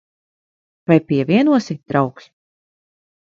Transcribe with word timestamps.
Vai 0.89 0.97
pievienosi, 1.09 1.75
draugs? 1.91 2.25